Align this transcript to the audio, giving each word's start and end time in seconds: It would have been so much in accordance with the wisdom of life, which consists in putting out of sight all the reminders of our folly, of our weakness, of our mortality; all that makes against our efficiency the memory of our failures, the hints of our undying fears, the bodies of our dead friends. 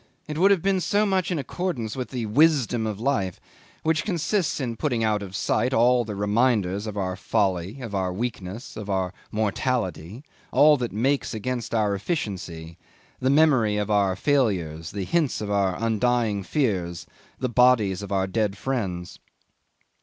It 0.27 0.39
would 0.39 0.49
have 0.49 0.63
been 0.63 0.81
so 0.81 1.05
much 1.05 1.29
in 1.29 1.37
accordance 1.37 1.95
with 1.95 2.09
the 2.09 2.25
wisdom 2.25 2.87
of 2.87 2.99
life, 2.99 3.39
which 3.83 4.03
consists 4.03 4.59
in 4.59 4.75
putting 4.75 5.03
out 5.03 5.21
of 5.21 5.35
sight 5.35 5.75
all 5.75 6.03
the 6.03 6.15
reminders 6.15 6.87
of 6.87 6.97
our 6.97 7.15
folly, 7.15 7.81
of 7.81 7.93
our 7.93 8.11
weakness, 8.11 8.75
of 8.75 8.89
our 8.89 9.13
mortality; 9.31 10.23
all 10.51 10.75
that 10.77 10.91
makes 10.91 11.35
against 11.35 11.75
our 11.75 11.93
efficiency 11.93 12.79
the 13.19 13.29
memory 13.29 13.77
of 13.77 13.91
our 13.91 14.15
failures, 14.15 14.89
the 14.89 15.05
hints 15.05 15.39
of 15.39 15.51
our 15.51 15.75
undying 15.79 16.41
fears, 16.41 17.05
the 17.37 17.47
bodies 17.47 18.01
of 18.01 18.11
our 18.11 18.25
dead 18.25 18.57
friends. 18.57 19.19